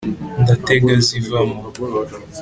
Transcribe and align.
ndatega 0.41 0.93
zivamo” 1.07 1.61